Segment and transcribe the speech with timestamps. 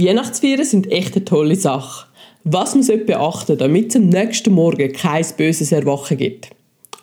[0.00, 2.06] Weihnachtsfeiern sind echt eine tolle Sache.
[2.44, 6.50] Was muss jemand beachten, damit es am nächsten Morgen kein böses Erwachen gibt?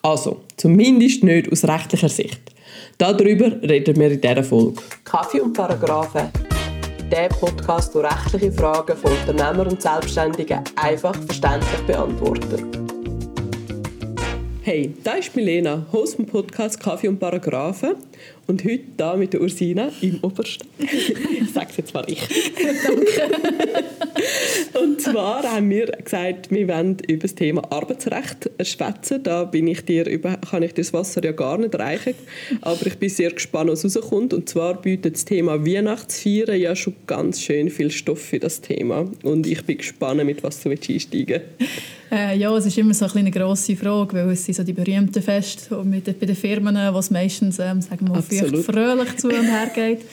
[0.02, 2.40] Also, zumindest nicht aus rechtlicher Sicht.
[2.98, 4.82] Darüber reden wir in dieser Folge.
[5.04, 6.30] Kaffee und Paragraphen.
[7.12, 12.64] Der Podcast, der rechtliche Fragen von Unternehmern und Selbstständigen einfach verständlich beantwortet.
[14.68, 17.98] Hey, da ist Milena, Host vom Podcast Kaffee und Paragraphen.
[18.48, 20.68] Und heute da mit der Ursina im Obersten.
[20.80, 22.52] ich sage es jetzt mal richtig.
[22.84, 23.86] Danke.
[24.82, 29.22] und zwar haben wir gesagt, wir wollen über das Thema Arbeitsrecht schwätzen.
[29.22, 32.16] Da bin ich dir über, kann ich dir das Wasser ja gar nicht reichen.
[32.62, 34.34] Aber ich bin sehr gespannt, was rauskommt.
[34.34, 39.12] Und zwar bietet das Thema Weihnachtsfeiern ja schon ganz schön viel Stoff für das Thema.
[39.22, 41.42] Und ich bin gespannt, mit was du einsteigen
[42.12, 45.22] äh, ja, es ist immer so eine grosse Frage, weil es sind so die berühmten
[45.22, 48.22] Feste mit, bei den Firmen, was meistens ähm, sagen wir,
[48.62, 50.02] fröhlich zu und her geht.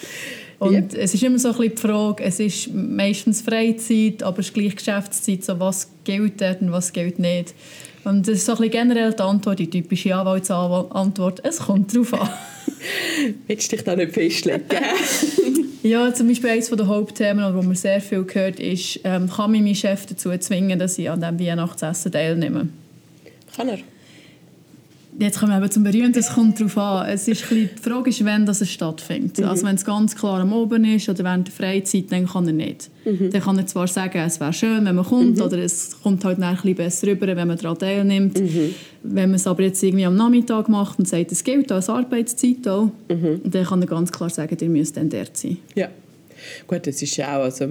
[0.62, 0.94] Und yep.
[0.94, 4.54] es ist immer so ein bisschen die Frage, es ist meistens Freizeit, aber es ist
[4.54, 7.52] gleich Geschäftszeit, so was gilt dort und was gilt nicht.
[8.04, 12.14] Und das ist so ein bisschen generell die Antwort, die typische Anwaltsantwort, es kommt darauf
[12.14, 12.28] an.
[13.48, 14.62] Willst du dich da nicht festlegen?
[15.82, 19.62] ja, zum Beispiel eines der Hauptthemen, wo man sehr viel gehört, ist, ähm, kann mich
[19.62, 22.68] mein Chef dazu zwingen, dass ich an diesem Weihnachtsessen teilnehme?
[23.56, 23.78] Kann er.
[25.18, 27.08] Jetzt kommen wir eben zum Berühmten, es kommt darauf an.
[27.08, 29.38] Es ist die Frage ist, wann das stattfindet.
[29.38, 29.44] Mhm.
[29.44, 32.54] Also wenn es ganz klar am Oben ist oder während der Freizeit, dann kann er
[32.54, 32.90] nicht.
[33.04, 33.30] Mhm.
[33.30, 35.42] Dann kann er zwar sagen, es wäre schön, wenn man kommt, mhm.
[35.42, 38.40] oder es kommt halt ein bisschen besser rüber, wenn man daran teilnimmt.
[38.40, 38.74] Mhm.
[39.02, 42.66] Wenn man es aber jetzt irgendwie am Nachmittag macht und sagt, es gilt als Arbeitszeit
[42.66, 43.40] auch, mhm.
[43.44, 45.58] dann kann er ganz klar sagen, ihr müsst dann dort sein.
[45.74, 45.88] Ja,
[46.66, 47.68] gut, das ist ja auch, also,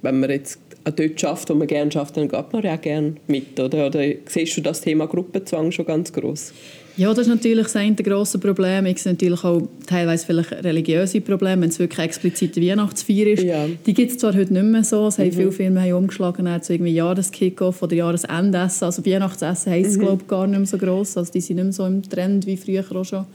[0.00, 0.58] wenn man jetzt
[0.92, 3.86] dort schafft, wo man gerne schafft, dann geht man ja auch gerne mit, oder?
[3.86, 6.52] Oder siehst du das Thema Gruppenzwang schon ganz groß?
[6.98, 8.84] Ja, das ist natürlich das eine grosse Problem.
[8.86, 13.44] Es sind natürlich auch teilweise vielleicht religiöse Probleme, wenn es wirklich explizite Weihnachtsfeier ist.
[13.44, 13.66] Ja.
[13.86, 15.06] Die gibt es zwar heute nicht mehr so.
[15.06, 15.22] Es mhm.
[15.22, 18.84] haben viele Firmen haben umgeschlagen zu irgendwie Jahreskickoff oder Jahresendessen.
[18.84, 20.00] Also Weihnachtsessen heisst es, mhm.
[20.00, 21.16] glaube ich, gar nicht mehr so gross.
[21.16, 23.26] Also die sind nicht mehr so im Trend wie früher auch schon.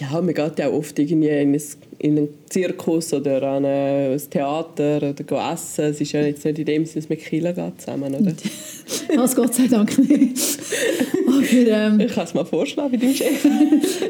[0.00, 1.62] Ja, man geht ja auch oft irgendwie in, ein,
[1.98, 5.86] in einen Zirkus oder an ein Theater oder essen.
[5.86, 8.32] Es ist ja jetzt nicht in dem Sinne, dass man Kilo geht zusammen, oder?
[9.16, 10.38] das Gott sei Dank nicht.
[11.26, 13.46] Aber, ähm, ich kann es mal vorschlagen bei deinem Chef.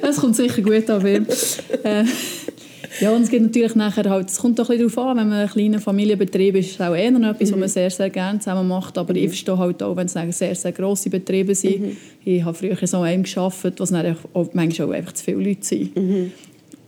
[0.03, 1.07] Es kommt sicher gut an.
[1.07, 1.25] Äh,
[3.01, 5.29] ja, und es geht natürlich nachher halt, es kommt doch ein bisschen darauf an, wenn
[5.29, 7.55] man ein kleiner Familienbetrieb ist, ist es auch eher noch etwas, mhm.
[7.55, 8.97] was man sehr, sehr gerne zusammen macht.
[8.99, 9.21] Aber mhm.
[9.21, 11.81] ich verstehe halt auch, wenn es sehr, sehr grosse Betriebe sind.
[11.81, 11.97] Mhm.
[12.25, 15.65] Ich habe früher so einem gearbeitet, was dann auch, manchmal auch einfach zu viele Leute
[15.65, 15.97] sind.
[15.97, 16.33] Mhm.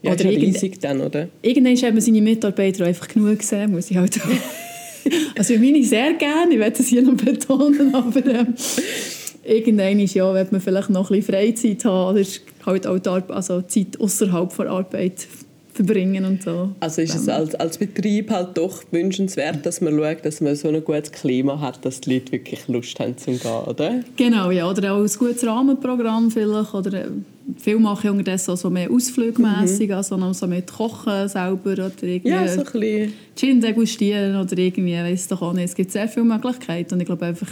[0.02, 1.28] Ja, oder ist riesig dann, oder?
[1.42, 4.28] Irgendwann hat man seine Mitarbeiter einfach genug gesehen, muss ich halt auch.
[5.36, 8.54] also meine sehr gerne, ich werde das hier noch betonen, aber ähm,
[9.44, 12.98] irgendwann ist ja, wenn man vielleicht noch ein bisschen Freizeit haben, oder ist halt auch
[12.98, 15.26] die Arbeit, also Zeit außerhalb der Arbeit
[15.72, 16.70] verbringen und so.
[16.80, 20.68] Also ist es als, als Betrieb halt doch wünschenswert, dass man schaut, dass man so
[20.68, 24.00] ein gutes Klima hat, dass die Leute wirklich Lust haben zu gehen, oder?
[24.16, 24.68] Genau, ja.
[24.68, 26.74] Oder auch ein gutes Rahmenprogramm vielleicht.
[26.74, 27.08] Oder äh,
[27.56, 29.94] viel mache ich unterdessen so mehr ausflugmässig, mhm.
[29.94, 33.12] also noch so mit Kochen selber oder irgendwie ja, so ein.
[33.36, 35.66] Gin degustieren oder irgendwie, weiß doch auch nicht.
[35.66, 37.48] Es gibt sehr viele Möglichkeiten und ich glaube einfach,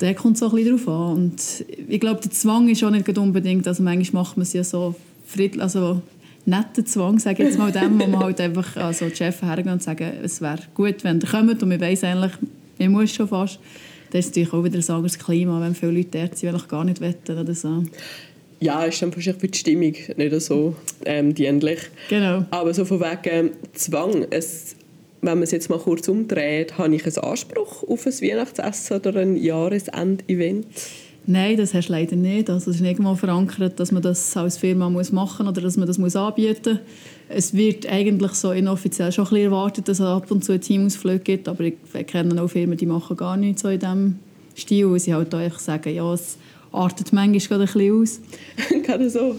[0.00, 1.16] der kommt so ein bisschen drauf an.
[1.16, 4.62] Und ich glaube, der Zwang ist auch nicht unbedingt, also manchmal macht man es ja
[4.62, 4.94] so
[5.26, 6.02] friedlich, also
[6.46, 9.72] netten Zwang, sage ich jetzt mal dem, wo man halt einfach also die Chefs hergehen
[9.72, 12.32] und sagen, es wäre gut, wenn ihr kommt und wir weiss eigentlich,
[12.78, 13.58] ich muss schon fast.
[14.10, 16.84] Das ist natürlich auch wieder ein anderes Klima, wenn viele Leute dort sind, die gar
[16.84, 17.82] nicht wetten oder so.
[18.60, 21.80] Ja, ist dann wahrscheinlich für die Stimmung nicht so ähm, dienlich.
[22.08, 22.44] Genau.
[22.50, 24.76] Aber so von wegen Zwang, es,
[25.20, 29.16] wenn man es jetzt mal kurz umdreht, habe ich einen Anspruch auf ein Weihnachtsessen oder
[29.16, 30.66] ein Jahresendevent?
[31.28, 32.48] Nein, das hast du leider nicht.
[32.48, 35.76] Also es ist nicht mal verankert, dass man das als Firma muss machen oder dass
[35.76, 36.80] man das muss anbieten muss.
[37.28, 40.60] Es wird eigentlich so inoffiziell schon ein bisschen erwartet, dass es ab und zu ein
[40.60, 41.74] Teamausflug gibt, aber ich
[42.06, 44.18] kenne auch Firmen, die machen gar nichts so in diesem
[44.56, 46.38] Stil, weil sie halt auch sagen, ja, es
[46.70, 48.20] artet manchmal gerade ein bisschen aus.
[48.84, 49.34] Gerade so.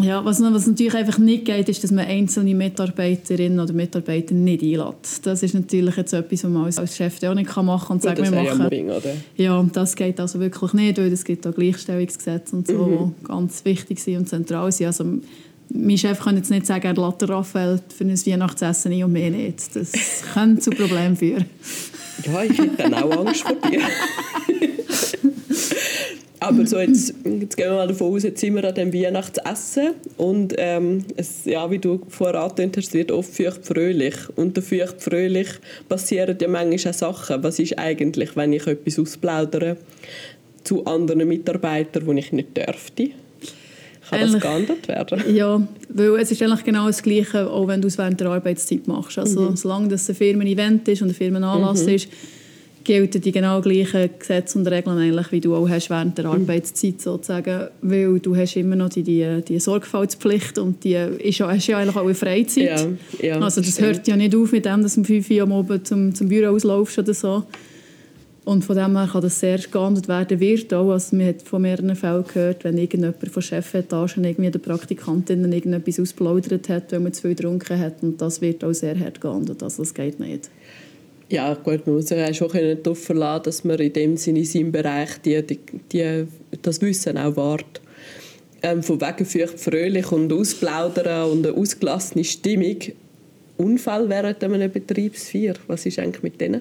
[0.00, 4.62] Ja, was, was natürlich einfach nicht geht, ist, dass man einzelne Mitarbeiterinnen oder Mitarbeiter nicht
[4.62, 5.24] einlädt.
[5.24, 8.22] Das ist natürlich jetzt etwas, was man als Chef auch nicht machen kann und sagen,
[8.24, 8.68] wir machen...
[8.68, 9.14] Bring, oder?
[9.36, 13.14] Ja, das geht also wirklich nicht, weil es gibt auch Gleichstellungsgesetze und so, mhm.
[13.20, 14.86] die ganz wichtig sind und zentral sind.
[14.86, 15.04] Also,
[15.74, 19.30] mein Chef kann jetzt nicht sagen, er lädt Raphael für ein Weihnachtsessen ein und mehr
[19.30, 19.76] nicht.
[19.76, 19.92] Das
[20.32, 21.44] könnte zu Problemen führen.
[22.24, 23.80] Ja, ich hätte dann auch Angst vor dir.
[26.42, 29.94] Aber so jetzt, jetzt gehen wir mal davon aus, jetzt sind wir an dem Weihnachtsessen
[30.16, 35.48] und ähm, es, ja, wie du vorher angetönt hast, wird oft feucht-fröhlich und der feucht-fröhlich
[35.88, 37.42] passieren ja manchmal auch Sachen.
[37.44, 39.76] Was ist eigentlich, wenn ich etwas ausplaudere
[40.64, 43.10] zu anderen Mitarbeitern, die ich nicht dürfte?
[44.10, 45.22] Kann das geändert werden?
[45.34, 48.86] Ja, weil es ist eigentlich genau das Gleiche, auch wenn du es während der Arbeitszeit
[48.88, 49.18] machst.
[49.18, 49.56] Also mhm.
[49.56, 51.94] solange das ein Firmen-Event ist und ein Firmenanlass mhm.
[51.94, 52.08] ist,
[52.84, 56.42] gelten die genau gleichen Gesetze und Regeln eigentlich, wie du auch hast während der mhm.
[56.42, 61.48] Arbeitszeit sozusagen, weil du hast immer noch die, die, die Sorgfaltspflicht und die ist ja,
[61.48, 62.88] hast ja eigentlich auch eine Freizeit.
[63.20, 65.42] Ja, ja, also das hört ja nicht auf mit dem, dass du um 5 Uhr
[65.42, 67.44] am Abend zum, zum Büro auslaufst oder so.
[68.44, 70.90] Und von dem her kann das sehr geahndet werden, wird auch.
[70.90, 76.00] Also man hat von mehreren Fällen gehört, wenn irgendjemand von Chefetagen irgendwie der Praktikantinnen irgendetwas
[76.00, 78.02] ausplaudert hat, weil man zu viel getrunken hat.
[78.02, 79.62] Und das wird auch sehr hart geahndet.
[79.62, 80.50] Also das geht nicht.
[81.32, 82.50] Ja, gut, man muss sich ja schon
[82.82, 85.58] darauf verlassen, dass man in dem Sinne in seinem Bereich die, die,
[85.90, 86.26] die,
[86.60, 87.80] das Wissen auch wahrt.
[88.62, 92.76] Ähm, von wegen feucht fröhlich und ausplaudern und eine ausgelassene Stimmung.
[93.56, 96.60] Unfall während einer Betriebsfeier, was ist eigentlich mit denen?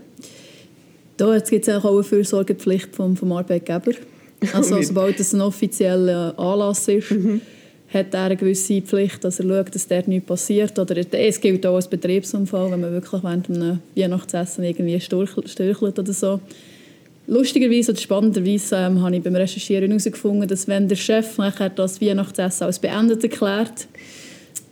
[1.18, 3.92] Da gibt es auch eine Fürsorgepflicht vom, vom Arbeitgeber.
[4.54, 7.42] Also sobald es ein offizieller Anlass ist, mhm.
[7.94, 10.80] Hat er eine gewisse Pflicht, dass er schaut, dass dort nichts passiert.
[10.80, 16.14] Oder es gilt auch als Betriebsunfall, wenn man wirklich während einem Weihnachtsessen irgendwie störchelt oder
[16.14, 16.40] so.
[17.28, 22.02] Lustigerweise oder spannenderweise ähm, habe ich beim Recherchieren herausgefunden, dass wenn der Chef nachher das
[22.02, 23.88] Weihnachtsessen als beendet erklärt,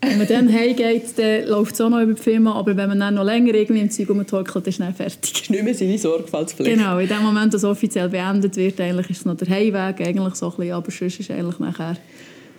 [0.01, 2.99] wenn man dann heimgeht, dann läuft es auch noch über die Firma, aber wenn man
[2.99, 5.19] dann noch länger irgendwie im Zeug rumtorkelt, ist dann fertig.
[5.33, 6.71] Das ist nicht mehr seine Sorgfaltspflicht.
[6.71, 10.07] Genau, in dem Moment, dass es offiziell beendet wird, eigentlich ist es noch der Heimweg,
[10.07, 11.97] eigentlich so ein bisschen, aber sonst ist eigentlich nachher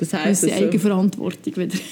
[0.00, 1.78] das heisst, also, Eigenverantwortung wieder.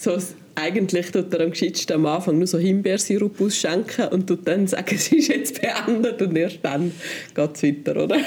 [0.00, 0.16] So,
[0.54, 1.52] eigentlich tut er am
[1.92, 6.36] am Anfang nur so Himbeersirup ausschenken und tut dann sagen, es ist jetzt beendet und
[6.36, 6.92] erst dann
[7.34, 8.18] geht es weiter, oder?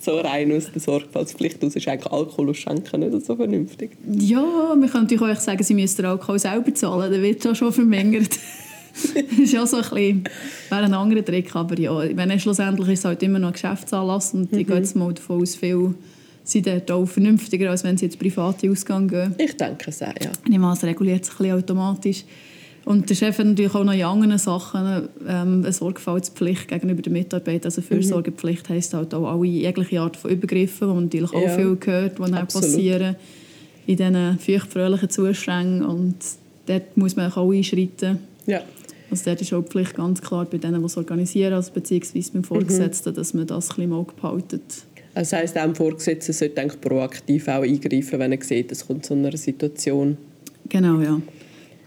[0.00, 3.90] so rein aus der Sorgfaltspflicht aus ist eigentlich Alkohol ausschenken nicht so vernünftig.
[4.18, 7.72] Ja, man natürlich auch sagen, sie müssen den Alkohol selber zahlen, dann wird es schon
[7.72, 8.30] vermengert.
[8.92, 10.24] das ist ja so ein bisschen,
[10.70, 14.32] wäre ein anderer Trick, aber ja, wenn schlussendlich ist es halt immer noch ein Geschäftsanlass
[14.34, 14.58] und mhm.
[14.58, 15.94] ich gehe jetzt mal davon aus, viel
[16.50, 19.34] sind dort auch vernünftiger, als wenn sie jetzt private Ausgang gehen.
[19.38, 20.30] Ich denke es auch, ja.
[20.48, 22.24] Ich meine, es reguliert sich ein bisschen automatisch.
[22.86, 27.12] Und der Chef hat natürlich auch noch in anderen Sachen ähm, eine Sorgfaltspflicht gegenüber den
[27.12, 27.66] Mitarbeitern.
[27.66, 28.74] Also Fürsorgepflicht mhm.
[28.74, 31.54] heisst halt auch alle jegliche Art von Übergriffen, die man natürlich auch ja.
[31.54, 33.16] viel gehört, die dann passieren
[33.86, 35.84] in diesen feuchtfröhlichen Zuständen.
[35.84, 36.16] Und
[36.64, 38.20] dort muss man auch einschreiten.
[38.46, 38.62] Ja.
[39.10, 42.32] Also dort ist auch die Pflicht ganz klar bei denen, die es organisieren, also beziehungsweise
[42.32, 43.16] beim Vorgesetzten, mhm.
[43.16, 44.62] dass man das ein bisschen im Auge behaltet.
[45.18, 49.14] Das heisst, auch ein Vorgesetzter sollte proaktiv auch eingreifen, wenn er sieht, es kommt zu
[49.14, 50.16] einer Situation.
[50.68, 51.20] Genau, ja.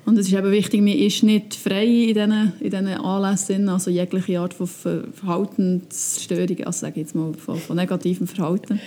[0.05, 3.89] Und es ist eben wichtig, man ist nicht frei in diesen, in diesen Anlässen, also
[3.89, 8.81] jegliche Art von Verhaltensstörung, also sage ich jetzt mal von, von negativem Verhalten,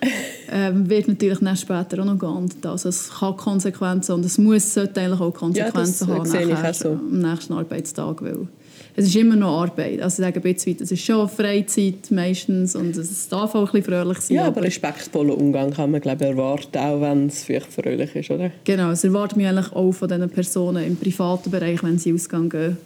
[0.50, 2.64] ähm, wird natürlich dann später auch noch geahndet.
[2.64, 6.72] Also es kann Konsequenzen und es muss, sollte eigentlich auch Konsequenzen ja, das haben nachher,
[6.72, 6.92] so.
[6.92, 8.48] am nächsten Arbeitstag, weil
[8.94, 10.02] es ist immer noch Arbeit.
[10.02, 13.80] Also ich sage ein bisschen, es ist schon Freizeit meistens und es darf auch ein
[13.80, 14.36] bisschen fröhlich sein.
[14.36, 18.30] Ja, aber respektvoller Umgang kann man glaube ich, erwarten, auch wenn es vielleicht fröhlich ist,
[18.30, 18.50] oder?
[18.64, 22.50] Genau, das erwartet man eigentlich auch von diesen Personen im privaten Bereich, wenn sie ausgehen
[22.50, 22.76] gehen.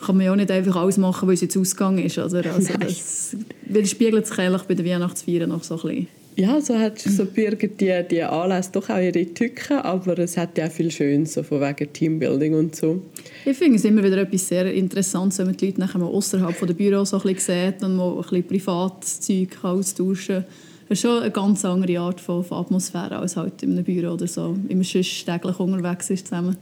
[0.00, 2.16] Kann man ja auch nicht einfach alles machen, weil es jetzt Ausgang ist.
[2.16, 2.54] Oder?
[2.54, 3.36] Also das
[3.66, 6.19] widerspiegelt sich eigentlich bei den Weihnachtsfeiern noch so ein bisschen.
[6.36, 10.56] Ja, so hat so bürgen die, die Anlässe doch auch ihre Tücken, aber es hat
[10.56, 13.02] ja auch viel Schönes, so von wegen Teambuilding und so.
[13.44, 16.58] Ich finde es immer wieder etwas sehr Interessantes, wenn man die Leute nachher mal außerhalb
[16.66, 20.44] der Büros so ein bisschen sieht und mal ein bisschen privates Zeug austauschen kann.
[20.88, 24.12] Das ist schon eine ganz andere Art von, von Atmosphäre als halt in einem Büro
[24.12, 26.56] oder so, wenn man sonst täglich unterwegs ist zusammen.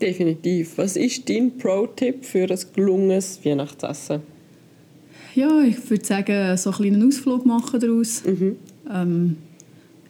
[0.00, 0.76] Definitiv.
[0.76, 4.20] Was ist dein Pro-Tipp für ein gelungenes Weihnachtsessen?
[5.34, 8.22] Ja, ich würde sagen, so einen kleinen Ausflug machen daraus.
[8.24, 8.56] Mhm
[8.92, 9.36] ähm,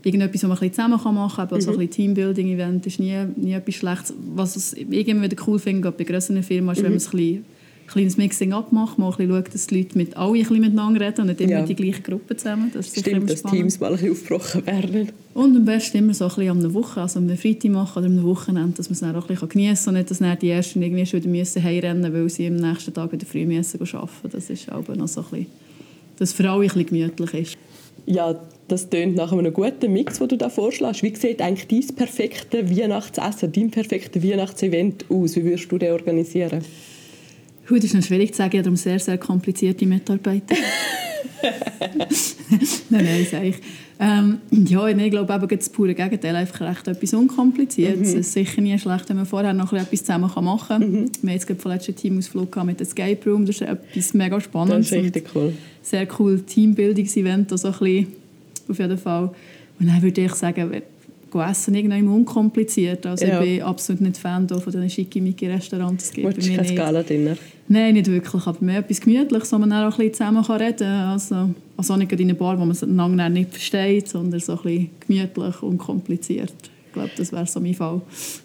[0.02, 1.49] irgendetwas, was man ein zusammen machen kann.
[1.52, 1.80] Also mhm.
[1.80, 4.14] ein Teambuilding-Event ist nie, nie etwas Schlechtes.
[4.35, 6.85] Was ich immer wieder cool finde, bei grösseren Firmen, ist, mhm.
[6.85, 7.44] wenn man es ein
[7.88, 11.23] kleines Mixing abmacht, mal ein schaut, dass die Leute mit alle ein bisschen miteinander reden
[11.23, 11.62] und nicht immer ja.
[11.64, 12.70] die gleiche Gruppe zusammen.
[12.73, 15.08] Das ist Stimmt, dass Teams mal ein bisschen aufgebrochen werden.
[15.35, 18.06] Und am besten immer so ein bisschen an einer Woche, also am Freitag machen oder
[18.06, 20.38] am Wochenende, dass man es dann auch ein bisschen geniessen kann und nicht, dass dann
[20.38, 23.47] die Ersten irgendwie schon wieder müssen heimrennen müssen, weil sie am nächsten Tag wieder früh
[23.47, 24.30] müssen arbeiten müssen.
[24.32, 25.47] Das ist auch noch so ein bisschen,
[26.18, 27.58] dass es für alle ein bisschen gemütlich ist.
[28.10, 31.02] Ja, das tönt nach einem guten Mix, den du da vorschlägst.
[31.02, 35.36] Wie sieht eigentlich dein perfekte Weihnachtsessen, dein perfektes Weihnachtsevent aus?
[35.36, 36.64] Wie würdest du das organisieren?
[37.68, 38.58] Das ist noch schwierig zu sagen.
[38.58, 40.56] Ich habe sehr, sehr komplizierte Mitarbeiter.
[42.88, 43.56] nein, nein, sage ich.
[44.00, 47.97] Ähm, ja, ich glaube eben das pure Gegenteil, einfach recht etwas unkompliziert.
[47.97, 48.02] Mhm.
[48.02, 50.81] Es ist sicher nie schlecht, wenn man vorher noch etwas zusammen machen kann.
[50.81, 51.11] Mhm.
[51.23, 54.90] Wir haben jetzt vorletzten Teamausflug mit dem Escape Room, das ist etwas mega Spannendes.
[54.90, 55.52] Das ist richtig cool.
[55.83, 58.07] Sehr cool Teambildungsevent, so ein bisschen,
[58.69, 59.31] auf jeden Fall.
[59.81, 60.71] Und dann würde ich sagen,
[61.35, 63.06] essen, irgendwie unkompliziert.
[63.06, 63.40] Also Ja.
[63.42, 66.04] ich bin absolut nicht Fan von diesen schickimicki-Restaurants.
[66.04, 66.76] Das geht bei mir kein nicht.
[66.76, 67.37] Gala-Dinner?
[67.68, 70.56] Nein, nicht wirklich, aber mehr etwas Gemütliches, wo man dann auch ein bisschen zusammen kann
[70.61, 71.08] reden kann.
[71.11, 74.58] Also, also nicht in einer Bar, wo man es einander nicht versteht, sondern so ein
[74.62, 76.52] bisschen gemütlich und kompliziert.
[76.61, 78.00] Ich glaube, das wäre so mein Fall.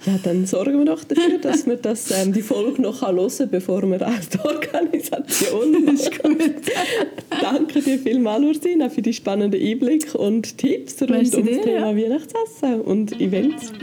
[0.05, 3.49] Ja, dann sorgen wir doch dafür, dass wir das, ähm, die Folge noch hören können,
[3.49, 5.95] bevor wir auch die Organisation machen.
[5.95, 6.37] ist gut.
[7.41, 11.63] Danke dir vielmals, Ursina, für die spannenden Einblicke und Tipps rund Merci um das dir,
[11.63, 13.73] Thema Weihnachtsessen und Events.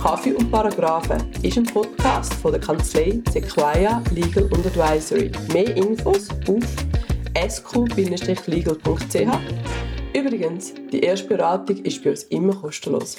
[0.00, 5.30] Kaffee und Paragraphen ist ein Podcast von der Kanzlei Sequoia Legal und Advisory.
[5.52, 6.64] Mehr Infos auf
[7.48, 8.80] sq-legal.ch.
[10.12, 13.16] Übrigens, die erste Beratung ist bei uns immer kostenlos.